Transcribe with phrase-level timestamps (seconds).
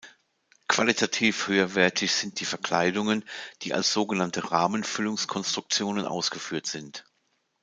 [0.67, 3.23] Qualitativ höherwertig sind die Verkleidungen,
[3.61, 7.05] die als sogenannte Rahmen-Füllungs-Konstruktionen ausgeführt sind.